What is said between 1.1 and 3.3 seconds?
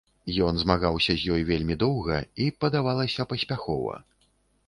з ёй вельмі доўга і, падавалася,